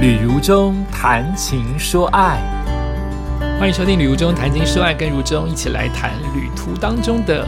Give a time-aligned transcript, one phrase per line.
[0.00, 2.40] 旅如中谈情说爱，
[3.58, 7.46] 欢迎收听《旅途中谈情说爱》，跟如中一起来谈旅途当中的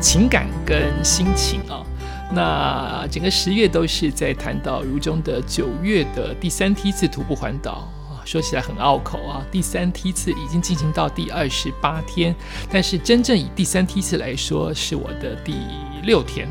[0.00, 1.86] 情感跟心情啊。
[2.32, 9.46] 那整个十月都是在谈到如中的九月的第三梯次徒步环岛啊，说起来很拗口啊。
[9.48, 12.34] 第三梯次已经进行到第二十八天，
[12.72, 15.54] 但是真正以第三梯次来说，是我的第
[16.02, 16.48] 六天。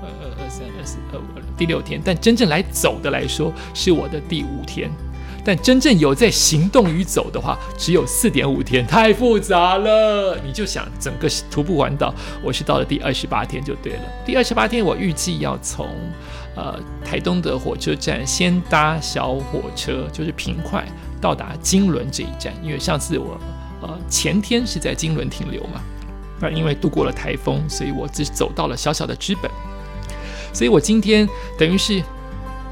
[0.00, 4.90] 二二二三二四二五二第六天，但真正来走的来说是我的第五天，
[5.44, 10.38] 但真正有在行动与走的话，只有四点五天，太复杂了。
[10.42, 14.02] 你就想整个徒步环岛，我是到了第二十八天就对了。
[14.24, 15.86] 第二十八天，我预计要从
[16.56, 20.82] 呃台东的火车站先搭小火车，就是平快
[21.20, 23.38] 到达金轮这一站，因为上次我
[23.82, 25.82] 呃前天是在金轮停留嘛，
[26.40, 29.50] 那因为度过了台风，所以我只走到了小小的资本。
[30.52, 31.28] 所以我今天
[31.58, 32.02] 等于是，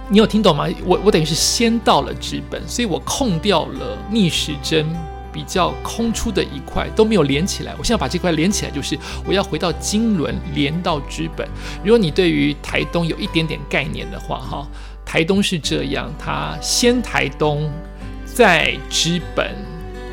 [0.08, 0.66] 你有听懂吗？
[0.84, 4.86] 我我等于是先到了纸本，所以我空掉了逆时针
[5.32, 7.74] 比较空出的一块都没有连起来。
[7.78, 11.46] 我现在把这块连起来，就是我要回到金轮连到纸本。
[11.84, 14.66] 如果你对于台东有一点点概念的话，哈，
[15.04, 17.70] 台东是这样，它先台东，
[18.24, 19.54] 再纸本，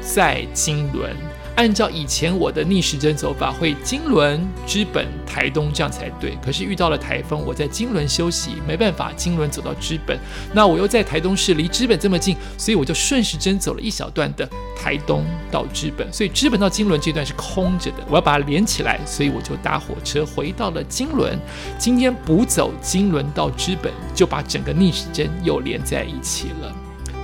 [0.01, 1.15] 再金轮。
[1.55, 6.37] 按照以前我的逆时针走法，会金轮、知本、台东这样才对。
[6.43, 10.19] 可是遇到了台风，我在金轮休息，没办法，金轮走到知本。
[10.53, 14.47] 那我又在台东市，离知本这么近，所以我就顺时针走了一小段的
[14.77, 16.11] 台东到知本。
[16.11, 21.39] 所以知本到金轮这段是空着的，我要把它连起来，所以我就搭火车回到了金轮。
[21.79, 26.75] 今天补走金轮到知本，就把整个逆时针又连在一起了。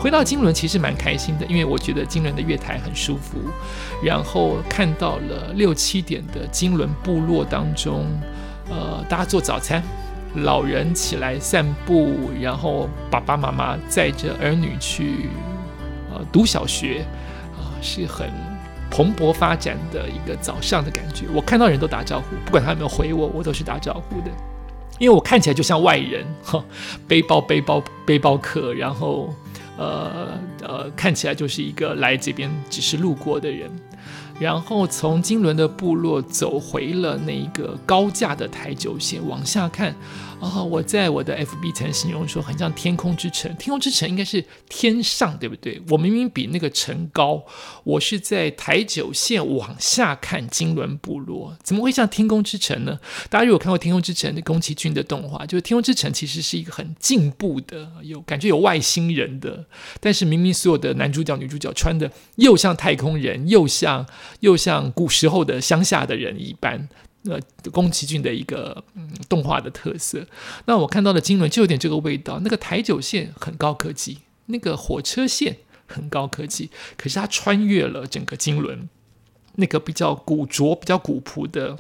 [0.02, 3.38] 回到金轮其实蛮开心的，因为我觉得金轮的月台很舒服，
[4.04, 8.08] 然后看到了六七点的金轮部落当中，
[8.68, 9.84] 呃，大家做早餐，
[10.38, 15.30] 老人起来散步，然后爸爸妈妈载着儿女去
[16.12, 17.06] 呃读小学，
[17.56, 18.28] 啊，是很
[18.90, 21.28] 蓬勃发展的一个早上的感觉。
[21.32, 24.32] 我看到人都打招呼，不管他有没有回我，我都是打招呼的，
[24.98, 26.66] 因为我看起来就像外人，哈，
[27.08, 29.32] 背包背包背包客，然后。
[29.82, 33.70] 呃呃，看起来就是一个来这边只是路过的人，
[34.42, 39.96] 然后从金轮的部落走回了那个高架的台九线，往下看。
[40.42, 43.56] 啊，我在我的 FB 曾形容说，很像天空之城。
[43.58, 45.80] 天空之城应该是天上，对不对？
[45.90, 47.44] 我明明比那个城高，
[47.84, 53.00] 我是在台九线往下看金轮部落，怎么会像天空之城呢？
[53.30, 59.64] 大家如果看过天空之城的宫崎骏的动画，就是天空之城其实是一个很进步的，有感觉有外星人的，
[60.00, 64.04] 但是明明所有的男主角、女主角穿的又像太空人，又像
[64.40, 66.90] 又像古时候的乡下的人一般。
[67.24, 70.26] 那宫崎骏的一个嗯动画的特色，
[70.66, 72.40] 那我看到的金轮就有点这个味道。
[72.40, 78.90] 那个台九线很高科技，那个火车线很高科技，可是它穿越了整个金轮，
[79.58, 81.78] 那个比较古拙、比较古朴的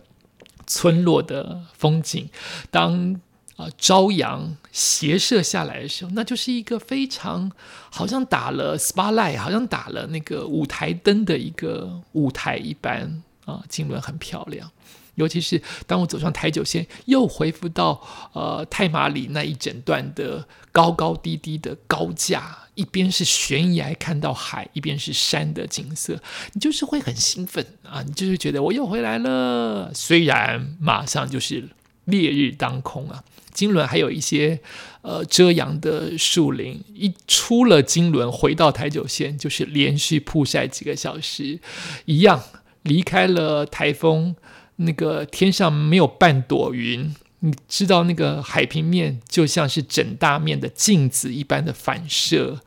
[0.68, 2.29] 村落的风景，
[2.69, 3.19] 当
[3.57, 7.51] 啊朝阳斜射下来的时候，那就是一个非常
[7.89, 14.72] 好像打了 spotlight，好像打了那个舞台灯的一个舞台一般啊，金轮很漂亮。
[15.16, 18.01] 尤其是当我走上台九线，又恢复到
[18.34, 26.18] 呃太马里那一整段的高高低低的高架，一边是悬崖看到海，一边是山的景色，
[26.53, 28.01] 你就是会很兴奋啊！
[28.01, 29.94] 你就是觉得我又回来了。
[29.94, 31.69] 虽然马上就是
[32.06, 33.22] 烈日当空啊，
[33.53, 34.59] 金轮还有一些
[35.01, 41.59] 呃遮阳的树林，一出了金轮回到台九线，就是连续曝晒几个小时，
[42.06, 42.41] 一样
[42.84, 44.35] 离开了台风。
[44.78, 47.13] 那个天上没有半朵云，
[47.44, 52.62] 你知道那个海平面就像是整大面的镜子一般的反射。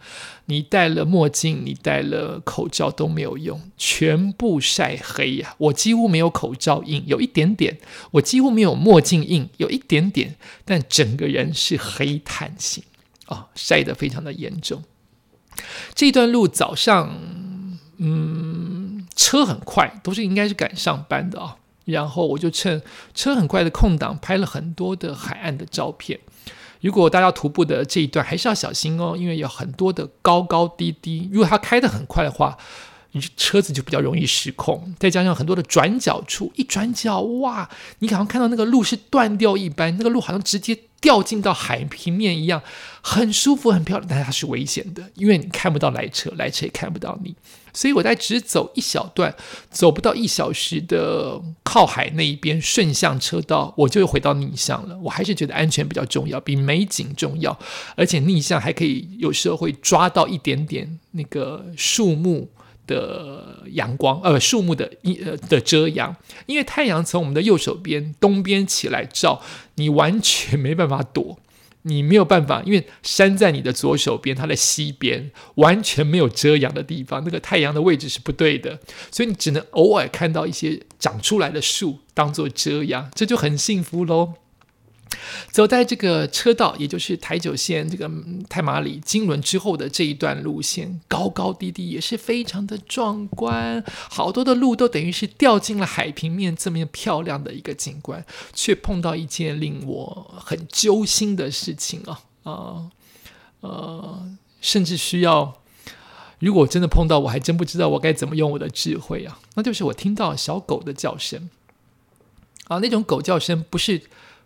[0.46, 5.54] 你戴了墨镜，你戴了口罩都没有用，全部晒黑呀！
[5.56, 7.76] 我几乎没有口罩印，有一点点；
[8.10, 10.34] 我几乎没有墨镜印，有一点点。
[10.66, 12.82] 但整个人是黑炭型
[13.28, 14.82] 哦，晒得非常的严重。
[15.94, 17.16] 这段路早上，
[17.96, 21.56] 嗯，车很快，都是应该是赶上班的啊。
[21.84, 22.82] 然后我就趁
[23.14, 26.18] 车很快的空档拍了很多的海岸的照片。
[26.80, 31.30] 如果大家徒步的这一段还是要小心哦，因为有很多的高高低低。
[31.32, 32.58] 如果它开得很快的话，
[33.12, 34.94] 你车子就比较容易失控。
[34.98, 37.70] 再加上很多的转角处，一转角哇，
[38.00, 42.62] 你好像看到那个路是断掉一般，那个路好像直接掉进到海平面一样，
[43.02, 47.36] 很舒服、很漂亮，但是它是危险的，因为你看不到来车，来车也看不到你。
[47.74, 49.34] 所以我在只走一小段，
[49.70, 54.96] 走不到一小时的靠海那一边顺向车道，我就回到逆向了。
[55.00, 57.58] 我还是觉得安全比较重要，比美景重要，
[57.96, 62.48] 而且逆向还可以有时候会抓到一点点那个树木
[62.86, 66.14] 的阳光，呃，树木的一呃的遮阳，
[66.46, 69.42] 因为太阳从我们的右手边东边起来照，
[69.76, 71.38] 你完全没办法躲。
[71.86, 84.32] 你没有办法，因为山在你的左手边，它的西边完全没有遮阳的地方，那个太阳的位置是不对的，所以你只能偶尔看到一些长出来的树当做遮阳，这就很幸福喽。
[85.50, 88.10] 走在这个车道，也就是台九线这个
[88.48, 102.90] 太马里金轮之后的这一段路线，高高低低也是非常的壮观，好多的路都等于是掉进了海平面，这么漂亮的一个景观，却碰到一件令我很揪心的事情啊啊
[103.60, 104.28] 呃，
[104.60, 105.60] 甚至需要，
[106.38, 111.48] 如果真的碰到，我还真不知道我该怎么用我的智慧啊，那就是我听到小狗的叫声
[112.68, 114.02] 啊，那种狗叫声不是。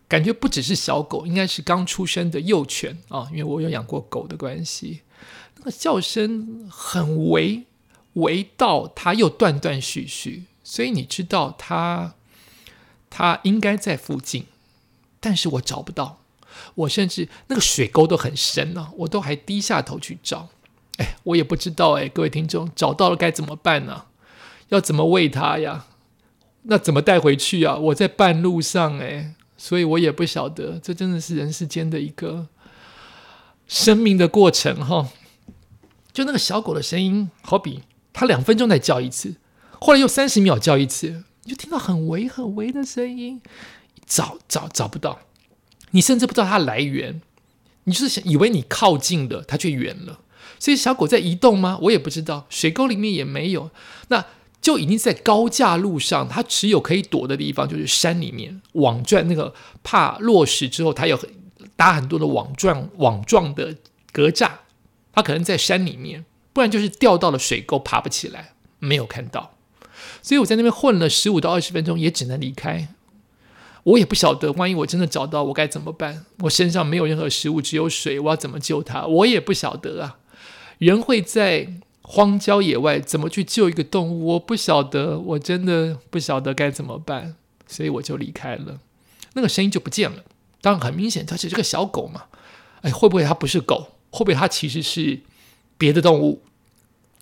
[0.09, 5.03] 感觉不只是小狗，应该是刚出生的幼犬啊，因为我有养过狗的关系，
[5.57, 7.65] 那个叫声很微
[8.15, 12.15] 微到，它又断断续续，所以你知道它
[13.11, 14.47] 它应该在附近，
[15.21, 16.21] 但是我找不到，
[16.75, 20.49] 我甚至那个水沟都很深呢，我都还低下头去找，
[20.97, 24.07] 哎，我也不知道哎，各位听众找到了该怎么办呢？
[24.71, 25.85] 要怎么喂它呀？
[26.63, 27.77] 那怎么带回去啊？
[27.77, 29.35] 我在半路上哎。
[29.61, 32.47] 所以我也不晓得，这真的是人世间的一个
[33.67, 35.09] 生命的过程哈。
[36.13, 37.83] 就那个小狗的声音，好比
[38.13, 39.35] 它两分钟才叫一次，
[39.81, 43.43] 后来又三十秒叫一次，你就听到很微很微的声音，
[44.07, 45.19] 找找找不到，
[45.91, 47.21] 你甚至不知道它来源，
[47.83, 50.21] 你就是想以为你靠近了，它却远了。
[50.61, 51.79] 所以小狗在移动吗？
[51.83, 53.71] 我也不知道，水沟里面也没有。
[54.07, 54.25] 那。
[54.69, 61.19] 就已经在高架路上，它只有可以躲的地方就是山里面网状那个怕落石之后，它有
[61.75, 63.75] 搭很多的网状网状的
[64.13, 64.51] 格栅，
[65.11, 69.55] 它可能在山里面，不然就是掉到了水沟爬不起来，没有看到。
[70.21, 72.89] 所以我在那边混了十五到二十分钟，也只能离开。
[73.85, 76.27] 我也不晓得，万一我真的找到，我该怎么办？
[76.41, 79.07] 我身上没有任何食物，只有水，我要怎么救它？
[79.07, 80.19] 我也不晓得啊。
[80.77, 81.73] 人会在。
[82.11, 84.25] 荒郊野外怎么去救一个动物？
[84.29, 88.81] 我不晓得，我真的不晓得该怎么办，所以我就离开了。
[89.35, 90.25] 那个声音就不见了。
[90.63, 92.25] 当然很明显，它是这个小狗嘛。
[92.81, 93.89] 哎，会不会它不是狗？
[94.11, 95.21] 会不会它其实是
[95.77, 96.41] 别的动物？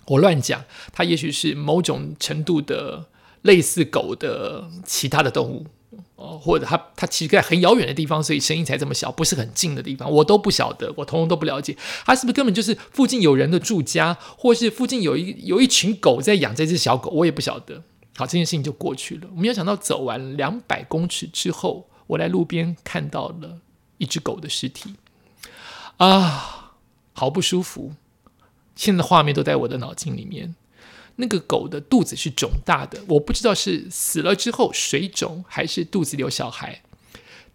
[0.05, 0.63] 我乱讲，
[0.93, 3.07] 它也许是某种程度的
[3.41, 5.65] 类似狗的其他的动物。
[6.15, 11.77] 哦，或者它它其实在很遥远的地方，所以声音才这么小，不是很近的地方，我都不晓得，我通通都不了解。
[12.05, 17.83] 它是不是根本就是附近有人的住家，或是附近有一有一群狗在养这只小狗，我也不晓得。
[18.15, 19.29] 好，这件事情就过去了。
[19.33, 23.59] 我没有想到走完两百公尺之后，我在路边看到了
[23.97, 24.95] 一只狗的尸体，
[25.97, 26.73] 啊，
[27.13, 27.93] 好不舒服。
[28.75, 30.55] 现在画面都在我的脑筋里面。
[31.17, 36.81] 那个狗的肚子是肿大的，我不知道是死了之后水肿，还是肚子里有小孩。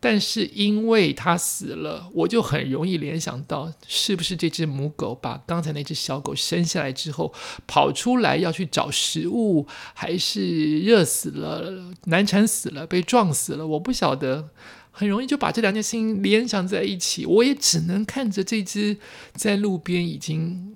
[0.01, 7.33] 但是因为它死了，我就很容易联想到，是不是这只母狗把刚才那只小狗生下来之后，
[7.69, 13.65] 跑出来要去找食物，还是热死了、难产死了、被撞死了？
[13.65, 14.49] 我不晓得，
[14.91, 17.25] 很容易就把这两件事情联想在一起。
[17.25, 18.99] 我也只能看着这只
[19.35, 20.75] 在路边已经。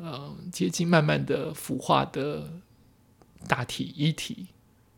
[0.00, 2.50] 呃，接近慢慢的腐化的
[3.46, 4.46] 大体遗体，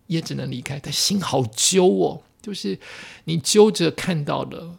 [0.07, 0.78] 也只能离开。
[0.78, 2.78] 但心好揪哦，就是
[3.25, 4.78] 你揪着看到了，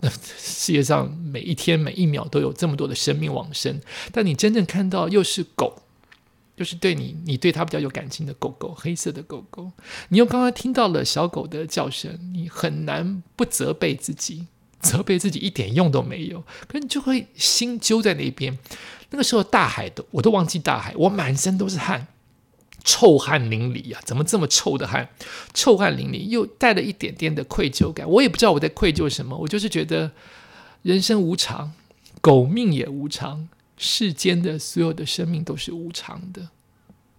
[0.38, 3.80] 世界上每一天每一秒都有这么多的生命往生，
[4.12, 5.82] 但你真正看到又是狗，
[6.56, 9.70] 就是对你，你对它比较有感情的狗狗，黑色的狗狗，
[10.08, 14.46] 你又刚刚听到了小狗的叫声，你很难不责备自己，
[14.80, 18.58] 责备自己一点用都没有，可你就会心揪在那边。
[19.10, 22.06] 那个时候大海都我都忘记大海，我满身都是汗，
[22.84, 24.00] 臭汗淋漓呀！
[24.04, 25.08] 怎么这么臭的汗？
[25.52, 28.08] 臭汗淋漓，又带了一点点的愧疚感。
[28.08, 30.10] 我也不知道我在愧疚什么，我就是觉得
[30.82, 31.72] 人生无常，
[32.20, 36.48] 狗命也无常，世间的所有的生命都是无常的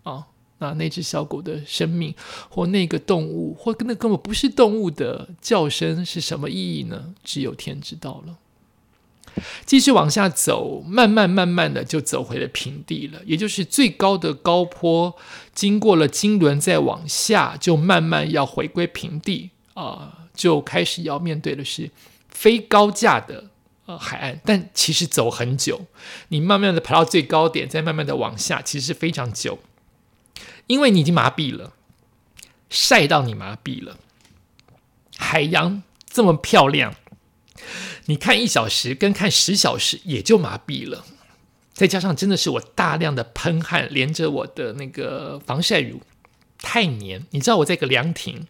[0.03, 0.27] 啊！
[0.59, 2.13] 那那只小狗的生命，
[2.47, 7.15] 或那个动物，或那根本不是动物的叫声是什么意义呢？
[7.23, 8.37] 只有天知道了。
[9.65, 15.15] 继续往下走，慢慢慢慢的就走回了平地了，也就是最高的高坡。
[15.53, 21.91] 经过了金轮，再往下，就慢慢要回归平地啊，就开始要面对的是
[22.29, 23.49] 非高价的
[23.85, 25.87] 呃海岸，但其实走很久，
[26.29, 29.59] 你慢慢的爬到最高点，再慢慢的往下，其实是非常久，
[30.67, 31.73] 因为你已经麻痹了，
[32.69, 33.97] 晒到你麻痹了。
[35.17, 36.95] 海洋这么漂亮，
[38.05, 41.05] 你看一小时跟看十小时也就麻痹了。
[41.73, 46.01] 再加上真的是我大量的喷汗，连着我的那个防晒乳
[46.59, 47.25] 太黏。
[47.31, 48.45] 你知道我在个凉亭，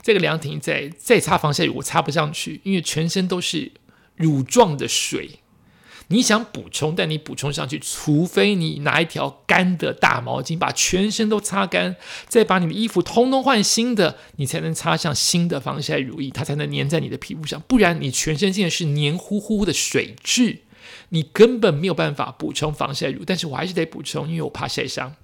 [0.00, 3.72] 这个凉亭在再擦防晒乳我擦不上去，因为全身都是
[4.16, 5.40] 乳状的水。
[6.08, 11.96] 你想补充，但你补充上去，除非你拿一条干的大毛巾把全身都擦干，
[12.28, 17.62] 再把你的衣服通通换新的，你才能擦上新的防晒乳液，它才能粘在你的皮肤上。
[17.66, 20.60] 不然你全身现在是黏糊糊的水质。
[21.10, 25.14] 你根本没有办法补充防晒乳，但是我还是得补充，因为我怕晒伤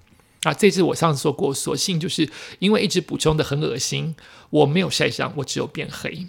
[0.43, 0.53] 啊。
[0.53, 4.15] 这次我上次说过，所幸就是因为一直补充的很恶心，
[4.49, 6.27] 我没有晒伤，我只有变黑。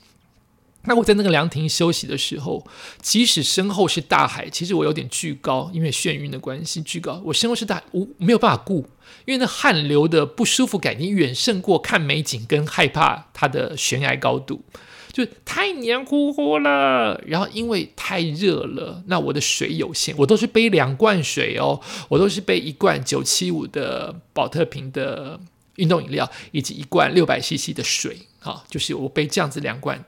[0.84, 2.66] 那我在那个凉亭休息的时候，
[3.00, 7.22] 即使身后是大海，其实我有点巨高，因为眩晕的关系，巨高。
[7.24, 8.88] 我身后是大，我没有办法顾，
[9.24, 14.64] 因为那汗流的不舒服感，你远胜过看美景跟害怕它的悬崖高度。
[15.12, 25.38] 就太黏糊糊了，然后因为太热了，那我的水有限，我都是背两罐水哦，我都是背一罐九七五的保特瓶的
[25.76, 30.02] 运动饮料，以及一罐六百 CC 的水，哈，就是我背这样子两罐，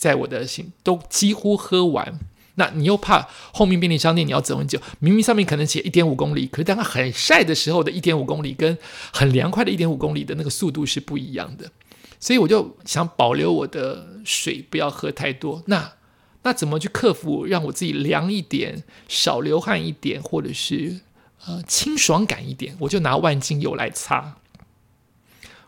[0.00, 2.18] 在我的心都几乎喝完。
[2.56, 8.76] 那你又怕后面便利商店你要走很久，明明上面可能写一点五公里，可是当它很晒的时候的一点五公里，跟
[9.12, 11.70] 很凉快的一点五公里的那个速度是不一样的。
[12.18, 15.62] 所以我就想保留我的水，不要喝太多。
[15.66, 15.92] 那
[16.42, 21.00] 那怎么去克服，让我自己凉一点，少流汗一点，或者是
[21.46, 22.76] 呃清爽感一点？
[22.80, 24.36] 我就拿万金油来擦。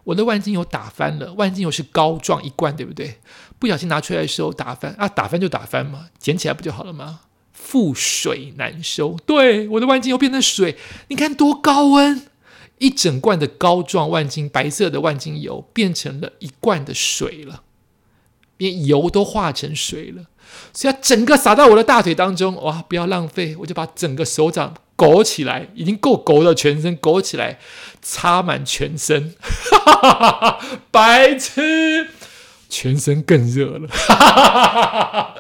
[0.05, 3.19] 我的万金油打翻了，万金油是膏状一罐，对不对？
[3.63, 7.21] 不小心拿出来的时候打翻啊，打翻就打翻嘛，捡起来不就好了吗？
[7.57, 10.77] 覆水难收，对，我的万金油变成水，
[11.07, 12.27] 你看多高温。
[12.79, 17.63] 一整罐的膏状万金白色的万金油变成了一罐的水了，
[18.57, 20.25] 连油都化成水了，
[20.73, 22.61] 所以要整个洒到我的大腿当中。
[22.65, 22.83] 哇！
[22.89, 27.61] 不要浪费，我就把整个手掌勾起来，已经够勾了，全身勾起来，
[28.01, 29.33] 擦满全身。
[29.41, 32.09] 哈哈哈哈白痴，
[32.73, 33.89] 全身更热了。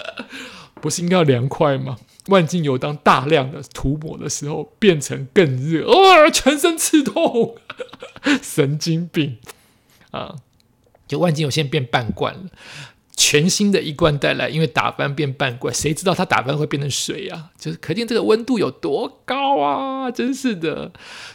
[0.83, 1.97] 不是应该要凉快吗？
[2.27, 7.57] 万金油当大量的涂抹的时候，变成更热，哦，全身刺痛，
[8.43, 9.39] 神经病
[10.11, 10.37] 啊！
[11.09, 12.51] 就万金油现在变半罐了，
[13.17, 17.51] 全新的一罐带来，因为打翻变半罐，谁知道它打翻会变成水啊？
[17.59, 20.11] 就是可见这个温度有多高啊！
[20.11, 20.91] 真是的，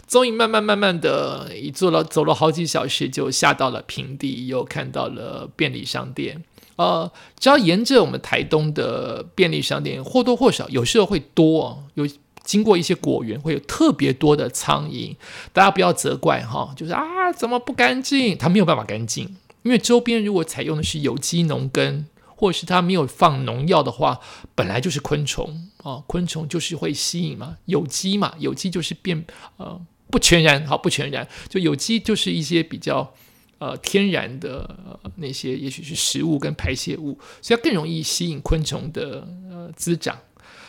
[0.08, 6.44] 终于慢慢慢慢的，一坐了走了好几小时，就下到了平地，又看到了便利商店。
[6.78, 12.08] 呃，只要沿着我们台东的便利商店，或多或少有时候会多，有
[12.44, 15.16] 经过一些果园，会有特别多的苍蝇。
[15.54, 18.38] 大家不要责怪哈，就是啊，怎么不干净？
[18.38, 19.36] 它没有办法干净，
[19.68, 24.22] 因为周边如果采用的是有机农耕，或者是它没有放农药的话，
[24.56, 29.26] 本来就是昆虫啊，昆虫就是会吸引嘛，有机嘛，有机就是变
[29.58, 33.14] 呃不全然好，不全然，就有机就是一些比较。
[33.60, 40.16] 呃，天然的那些，也许是食物跟排泄物，所以它更容易吸引昆虫的呃滋长。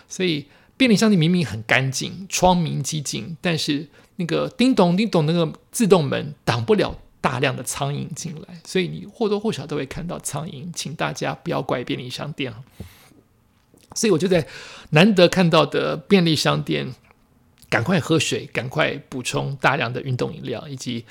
[0.08, 3.86] 所以便利商店明明很干净，窗明几净，但是
[4.16, 10.72] 那个叮咚叮咚那个自动门挡不了大量的苍蝇进来，所以你或多或少都会看到苍蝇。
[10.72, 12.54] 请大家不要怪便利商店！
[13.94, 14.46] 所以我就在
[14.90, 16.94] 难得看到的便利商店，
[17.68, 21.04] 赶快喝水，赶快补充大量的运动饮料，以及。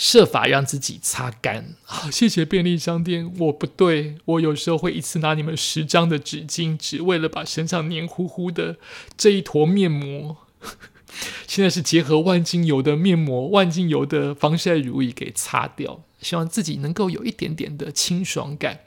[0.00, 1.74] 设法让自己擦干。
[1.82, 3.34] 好，谢谢便利商店。
[3.36, 8.76] 我不对，我有时候会一次拿你们十张的纸巾，只为了把身上黏糊糊的
[9.16, 10.36] 这一坨面膜，
[11.46, 18.80] 现在是结合万金油的面膜、万金油的防晒乳液给擦掉，希望自己能够有一点点的清爽感。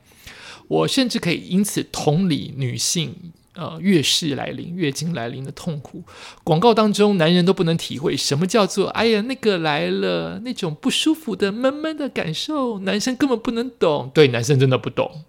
[0.68, 3.16] 我甚至可以因此同理女性。
[3.54, 6.02] 呃，月事来临、月经来临的痛苦，
[6.42, 14.10] 广告当中男人都不能体会什么叫做“哎呀，那个来了”那种不舒服的闷闷的感受，男生根本不能懂。
[14.14, 15.26] 对，男生真的不懂。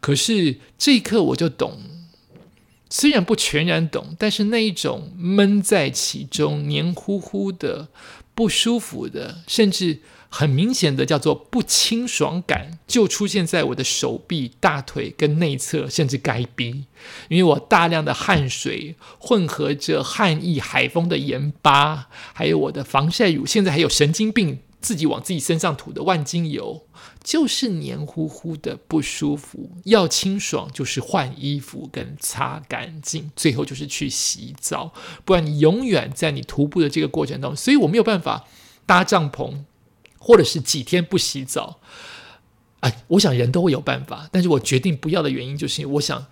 [0.00, 1.78] 可是这一刻我就懂，
[2.90, 7.88] 虽然不全然懂，但是那一种闷在其中、黏糊糊的、
[8.34, 10.00] 不舒服的，甚至。
[10.28, 16.84] 很明显的叫做不清爽感，就出现在我的手臂、大腿跟内侧，甚至该逼，
[17.28, 26.86] 因为我大量的汗水混合着汗液、海风的盐巴，还有我的防晒乳，现在还有神经病自己往自己身上涂的万金油，
[27.24, 29.70] 就是黏糊糊的不舒服。
[29.84, 34.92] 要清爽，就是换衣服跟擦干净，最后就是去洗澡。
[35.24, 38.44] 不然你永远在你徒步的这个过程当中，所以我没有办法
[38.84, 39.64] 搭帐篷，
[40.18, 41.80] 或者是几天不洗澡。
[42.80, 46.26] 哎，我想人都会有办法，但是我决定不要的原因，就是我想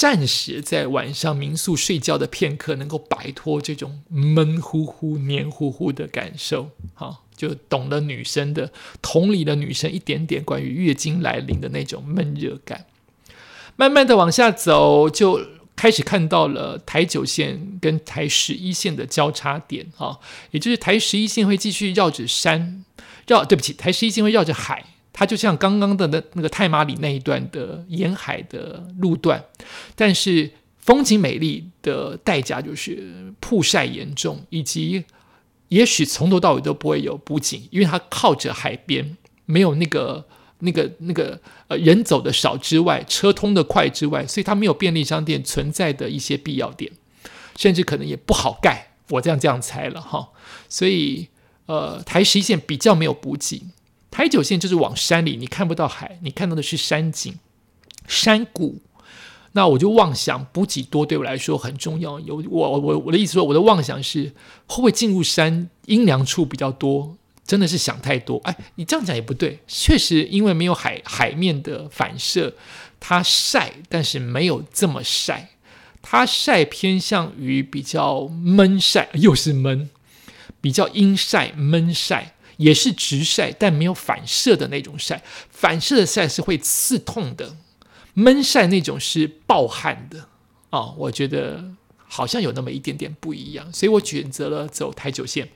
[0.00, 6.70] 暂时在晚上民宿睡觉的片刻，能够摆脱这种闷乎乎、黏糊糊的感受。
[6.94, 12.86] 好，就懂了女生的同理了女生一点点关于月经来临的那种闷热感。
[13.76, 15.38] 慢慢的往下走，就
[15.76, 19.92] 开始看到了台九线跟台十一线的交叉点。
[19.94, 20.18] 哈，
[20.52, 22.86] 也就是台十一线会继续绕着山，
[23.26, 24.82] 绕对不起，台十一线会绕着海。
[25.12, 29.44] 它就像刚刚的那那个太马里那一段的沿海的路段，
[29.94, 35.04] 但是风景美丽的代价就是曝晒严重，以及
[35.68, 40.24] 也许从头到尾都不会有补给，因为它靠着海边，没有那个
[40.60, 46.90] 那个那个呃人走的少之外，车通的快之外，所以它没有便利商店存在的一些必要点，
[47.56, 48.92] 甚至可能也不好盖。
[49.10, 50.30] 我这样这样猜了哈，
[50.68, 51.28] 所以
[51.66, 53.62] 呃台十一线比较没有补给。
[54.10, 57.38] 台九线就是往山里，你看不到海，你看到的是山景、
[58.06, 58.80] 山谷。
[59.52, 62.20] 那我就妄想补给多对我来说很重要。
[62.20, 64.32] 有我我我的意思说，我的妄想是
[64.66, 67.16] 会不会进入山阴凉处比较多？
[67.44, 68.40] 真的是想太多。
[68.44, 69.58] 哎，你这样讲也不对。
[69.66, 72.54] 确实，因为没有海海面的反射，
[73.00, 75.50] 它晒，但是没有这么晒。
[76.00, 79.90] 它晒偏向于比较闷晒，又是闷，
[80.60, 82.34] 比较阴晒闷晒。
[82.60, 85.22] 也是直晒，但没有反射的那种晒。
[85.48, 87.56] 反射的晒是会刺痛的，
[88.12, 90.28] 闷晒那种是暴汗的。
[90.68, 91.72] 哦，我觉得
[92.06, 95.48] 好像有那么一点点不一样，所以我选择了走台九线，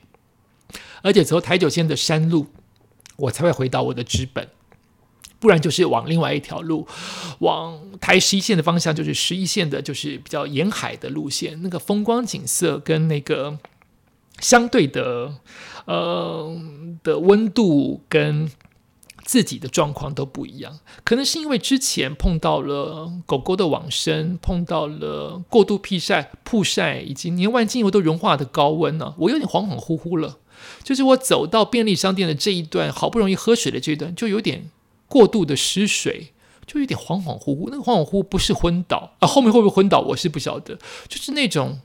[1.03, 2.47] 而且走台九线的山路，
[3.17, 4.49] 我才会回到我的资本。
[5.37, 6.87] 不然就是往另外一条路，
[7.39, 13.59] 往台十一线的方向，就是十一线的，就是比较沿海的路线，那个风光景色跟那个
[14.39, 15.35] 相对的。
[15.85, 16.59] 呃
[17.03, 18.49] 的温度跟
[19.23, 30.39] 自己的状况都不一样，可能是因为之前碰到了狗狗的往生，碰到了过度曝晒、曝晒，以及连万金油都融化的高温呢，我有点恍恍惚惚了。
[30.81, 34.71] 就是我走到便利商店的这一段，好不容易喝水的这一段，就有点
[35.07, 36.33] 过度的失水，
[36.65, 37.67] 就有点恍恍惚惚。
[37.69, 41.79] 那个恍恍惚惚不是昏倒啊，后面会不会昏倒我是不晓得，就是那种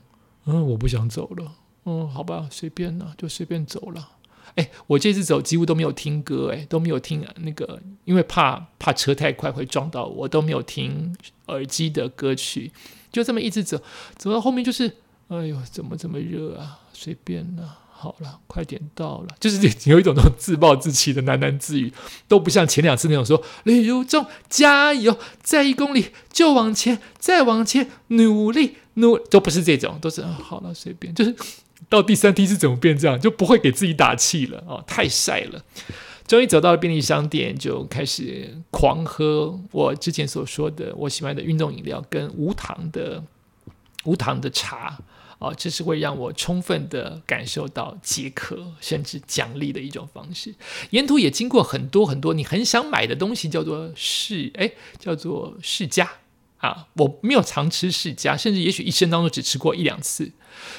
[0.45, 1.51] 嗯，我不想走了。
[1.85, 4.09] 嗯，好吧，随便了，就随便走了。
[4.55, 11.15] 哎，我这次走几乎都没有听歌，哎，都没有听那个，因为怕怕车太快会撞到我，都没有听
[11.47, 12.69] 耳机的歌曲，
[13.11, 13.81] 就这么一直走，
[14.17, 14.97] 走到后面就是，
[15.29, 16.81] 哎呦，怎么这么热啊？
[16.91, 21.93] 随便了，好了，快点到了，就是有一种那种自暴自弃的喃喃自语，
[22.27, 31.33] 都不像前两次那种说李如中加油，再一公里就往前，再往前努力努，都不是这种，都是好了，随便，就是。
[31.89, 33.19] 到第三梯是怎么变这样？
[33.19, 35.63] 就不会给自己打气了哦，太晒了。
[36.27, 43.21] 终于走到了便利商店，就开始狂喝我之前所说的我喜欢的运动饮料跟无糖的
[44.05, 44.97] 无糖的茶
[45.39, 50.55] 哦，这是会让我充分的感受到解渴甚至奖励的一种方式。
[50.91, 56.09] 沿途也经过很多很多你很想买的东西，叫做世哎，叫做世家。
[56.61, 60.31] 啊，我没有常吃世家，甚至也许一生当中只吃过一两次。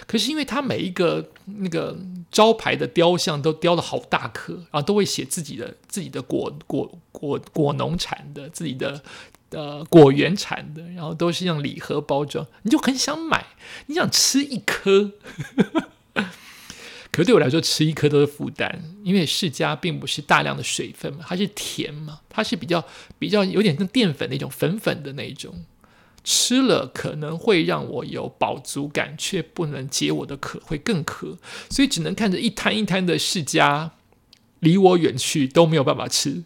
[0.07, 1.97] 可是因为它每一个那个
[2.31, 9.03] 招牌的雕像都雕的好大颗，然后都会写自己的自己的果果果果农产的，自己的
[9.51, 13.47] 呃果园产的，然后都是用礼盒包装，你就很想买，
[13.87, 15.13] 你想吃一颗。
[17.11, 22.83] 可对我来说，吃一颗都是负担，因为世家并不是大量的水分嘛，它是甜嘛，它是比较
[23.19, 25.65] 比较有点像淀粉那种粉粉的那种。
[26.25, 33.93] 吃了可能会让我有饱足感，却不能解我的渴，会更渴，所以只能看着一摊一摊的世家
[34.61, 36.45] 离我远去，都没有办法吃。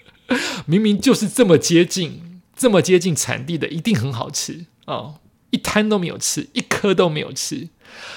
[0.64, 5.16] 明明就是这么接近，这么接近产地的，一定很好吃哦，
[5.50, 7.68] 一摊都没有吃，一颗都没有吃。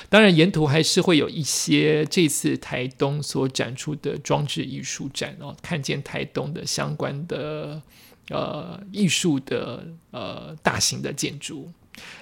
[0.08, 7.81] 当然，沿途还是会有一些这次台东所展出的装置艺术展哦，看见台东的相关的。
[8.29, 11.71] 呃，艺术的呃大型的建筑，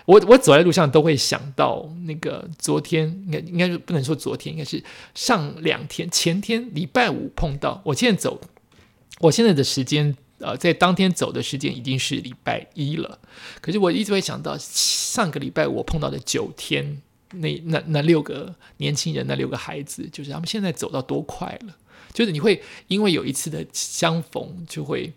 [0.05, 4.83] 我我走在路上都会想到那个昨天，应该应该是不能说昨天，应该是
[5.15, 7.81] 上两天前天礼拜五碰到。
[7.85, 8.41] 我现在走，
[9.19, 13.17] 我现在的时间呃，在当天走的时间已经是礼拜一了。
[13.61, 21.77] 可是我一直会想到上个礼拜我碰到的九天，那那那六个年轻人，那六个孩子，就是他们现在走到多快了。
[22.11, 25.13] 就是你会因为有一次的相逢，就会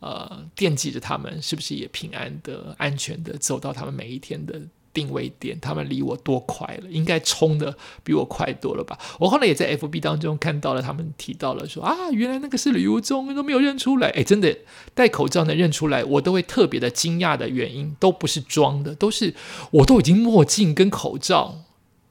[0.00, 4.60] 呃惦记着他们是不是也平安的、安全的走到他们每一天的。
[4.92, 6.90] 定位点，他们离我多快了？
[6.90, 8.98] 应该冲的比我快多了吧？
[9.20, 14.08] 我后来也在 FB 当中看到了，他们提到了说啊，原来那个是吕如中，都没有认出来。
[14.08, 14.58] 哎，真的
[14.92, 19.36] 戴口罩能认出来，我都会特别的惊讶的原因，都不是装的，都是
[19.70, 21.60] 我都已经墨镜跟口罩，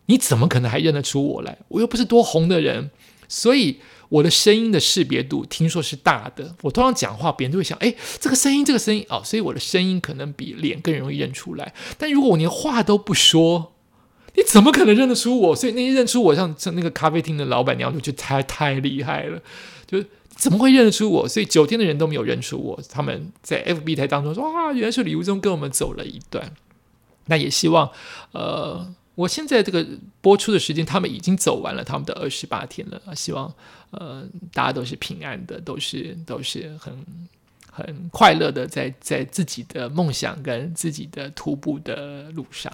[0.06, 1.58] 你怎么可能还认得出我来？
[1.67, 2.91] 我又不是多红的人，
[3.28, 3.82] 所以。
[4.10, 11.74] 我的声音的识别度听说是大的，我通常讲话，别人都会想，哎，这个声音，这个声音，哦，所以我的声音可能比脸更容易认出来。
[11.98, 13.74] 但如果我连话都不说，
[14.36, 15.56] 你怎么可能认得出我？
[15.56, 19.39] 所以那些认出我，像像那个咖啡厅的老板娘，就觉得太太厉害了，
[19.86, 21.28] 就怎么会认得出我？
[21.28, 26.52] 所以九天的人都没有认出我，他们在 FB 台当中说，哇，原来是李无中跟我们走了一段。
[27.28, 27.91] 那也希望，
[28.32, 28.95] 呃。
[29.20, 29.86] 我现在这个
[30.22, 33.02] 播出的时间，他们已经走完了他们的二十八天了！
[33.14, 33.54] 希望
[33.92, 37.06] 呃大家都是平安的，都是都是很
[37.70, 42.72] 很快乐的，在在自己的梦想跟自己的徒步的路上。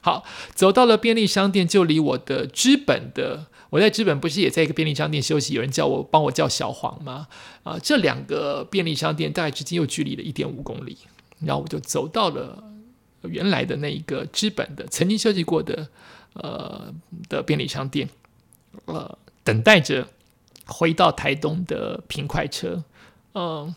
[0.00, 0.24] 好，
[0.54, 5.52] 走到了便利商店，就离我的资本的，我在资本不是也在一个便利商店休息？
[5.52, 7.28] 有人叫我帮我叫小黄吗？
[7.64, 10.96] 啊，这两个便利商店大概之间又距离了一点五公里，
[11.40, 12.71] 然后我就走到了。
[13.22, 15.88] 原来的那一个资本的曾经设计过的
[16.34, 16.92] 呃
[17.28, 18.08] 的便利商店，
[18.86, 20.08] 呃，等待着
[20.66, 22.82] 回到台东的平快车，
[23.34, 23.74] 嗯，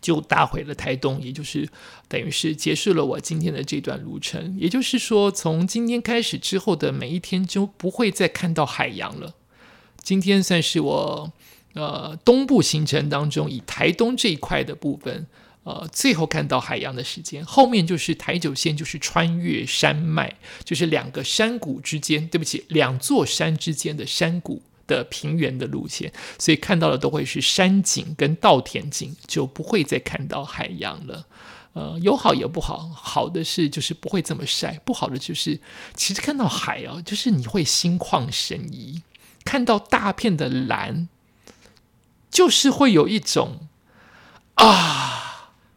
[0.00, 1.68] 就搭回了台东，也就是
[2.08, 4.56] 等于是结束了我今天的这段路程。
[4.58, 9.34] 也就是说，从今天开始之后的每一天就不会再看到海洋了。
[10.02, 11.32] 今天算是我
[11.72, 15.26] 呃东部行程当中以台东这一块的部分。
[15.64, 31.26] 呃，最后看到海洋的时间，后面就是台九线，就是穿越山脉，就是两个山谷之间，对不起，两座山之间的山谷的平原的路线，所以看到的都会是山景跟稻田景，就不会再看到海洋了。
[31.72, 35.58] 呃，有好也不好，好的是就是不会这么晒，不好的就是
[35.94, 39.02] 其实看到海哦，就是你会心旷神怡，
[39.46, 41.08] 看到大片的蓝，
[42.30, 43.66] 就是会有一种
[44.56, 45.22] 啊。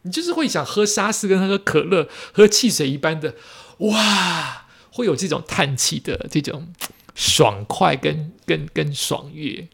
[0.08, 3.34] 你就是会想喝沙士跟喝可乐、喝汽水一般的，
[3.80, 6.68] 哇，会有这种叹气的这种
[7.14, 9.68] 爽快跟跟跟爽悦。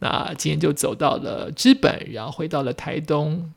[0.00, 3.52] 那今天就走到了日本，然后回到了台东。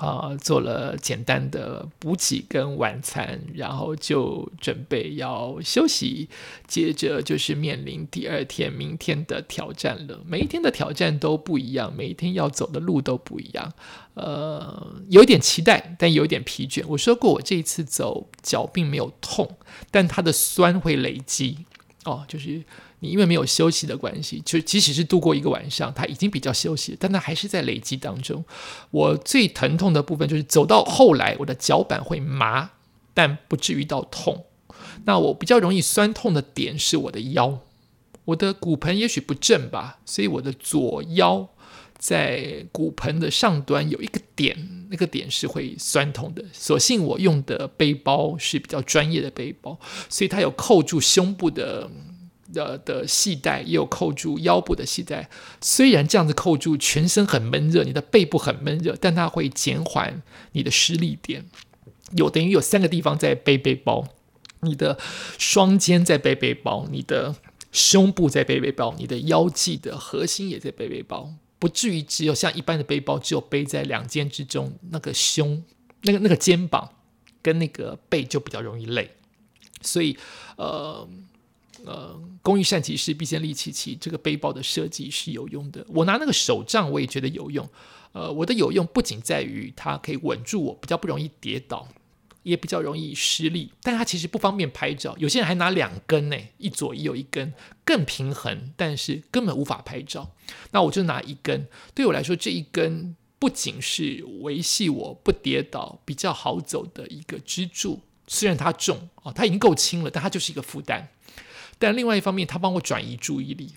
[0.00, 6.26] 啊，做了简单的补给跟晚餐，然后就准备要休息，
[6.66, 10.18] 接着就是面临第二天明天的挑战了。
[10.24, 13.70] 每一天的挑战都不一样，每一天要走的路都不一样。
[14.14, 16.82] 呃，有点期待，但有点疲倦。
[16.88, 19.58] 我说过，我这一次走脚并没有痛，
[19.90, 21.66] 但它的酸会累积。
[22.04, 22.64] 哦，就是。
[23.02, 28.44] 你因为没有休息的关系，就即使是度过一个晚上，它已经比较休息，但它还是在累积当中。
[28.90, 32.72] 我最疼痛的部分就是走到后来，我的脚板会麻，
[33.14, 34.44] 但不至于到痛。
[35.06, 37.60] 那我比较容易酸痛的点是我的腰，
[38.26, 41.48] 我的骨盆也许不正吧，所以我的左腰
[41.96, 46.44] 在骨盆的上端有一个点，那个点是会酸痛的。
[46.52, 49.78] 所幸我用的背包是比较专业的背包，
[50.10, 51.90] 所以它有扣住胸部的。
[52.52, 55.28] 的的系带也有扣住腰部的系带，
[55.60, 61.46] 虽然这样子扣住，全身很闷热，你的背部很闷热，但它会减缓你的施力点。
[62.16, 64.04] 有等于有三个地方在背背包，
[64.60, 64.98] 你的
[65.38, 67.36] 双肩在背背包，你的
[67.70, 75.62] 胸部在背背包，你的腰际的核心也在背背包，不至于只有像一般的背包只有背在两肩之中，那个胸、
[76.02, 76.90] 那个那个肩膀
[77.42, 79.12] 跟那个背就比较容易累，
[79.82, 80.18] 所以
[80.56, 81.08] 呃。
[81.84, 83.96] 呃，工欲善其事，必先利其器。
[84.00, 85.84] 这个背包的设计是有用的。
[85.88, 87.68] 我拿那个手杖，我也觉得有用。
[88.12, 91.86] 呃，我的有用不仅在于它可以稳住我，比较不容易跌倒，
[92.42, 93.72] 也比较容易失力。
[93.82, 95.14] 但它其实不方便拍照。
[95.18, 97.52] 有些人还拿两根呢，一左一右一根，
[97.84, 100.32] 更平衡，但是根本无法拍照。
[100.72, 108.00] 那我就拿一根，对我来说，这一根不仅是维系我不跌倒、比较好走的一个支柱。
[108.26, 111.08] 虽然它重啊，它已经够轻了，但它就是一个负担。
[111.80, 113.74] 但另外一方面，他帮我转移注意力。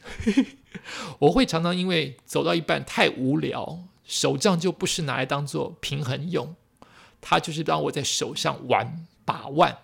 [1.19, 6.53] 我会常常因为走到一半太无聊，手杖就不是拿来当做平衡用，
[7.21, 9.77] 它就是让我在手上玩把玩。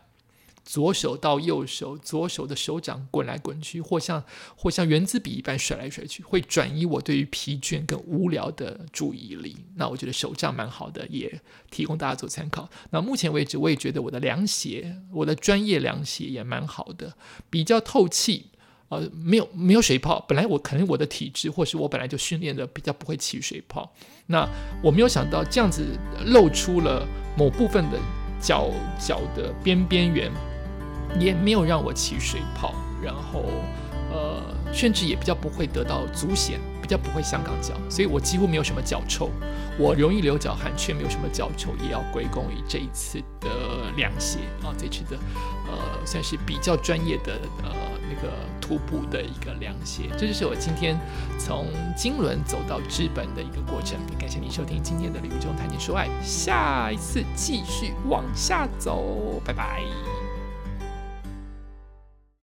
[0.64, 4.24] 左手到右手，左手的手掌滚来滚去，或像
[4.56, 9.58] 或像圆珠笔一般甩来甩去，会转移我对于疲倦跟无聊的注意力。
[9.76, 11.42] 那我觉得手杖蛮好的，也
[11.72, 12.70] 提供大家做参考。
[12.92, 17.16] 那目前为止，我也觉得我的凉鞋，我的专业凉鞋也蛮好的，
[17.50, 18.48] 比较透气，
[18.90, 20.24] 呃，没有没有水泡。
[20.28, 23.92] 本来我可能我的体质，或是我本来就训练的比较不会起水泡。
[24.28, 24.48] 那
[24.84, 25.84] 我没有想到这样子
[26.28, 28.00] 露出了某部分的
[28.40, 28.70] 脚
[29.00, 30.32] 脚的边边缘，
[31.18, 32.74] 也没有让我起水泡。
[33.02, 33.46] 然后
[34.12, 34.42] 呃，
[34.74, 39.30] 甚至也比较不会得到足癣，比较不会香港脚，所以我几乎没有什么脚臭。
[39.78, 43.50] 我容易流脚汗，却没有什么脚臭，也要归功于这一次的
[43.96, 45.18] 凉鞋啊，这次的
[45.68, 47.72] 呃算是比较专业的呃
[48.10, 50.10] 那个徒步的一个凉鞋。
[50.18, 51.00] 这就是我今天
[51.38, 53.98] 从金轮走到资本的一个过程。
[54.20, 59.84] 感谢你收听今天的旅途中谈情说爱，下一次继续往下走，拜拜。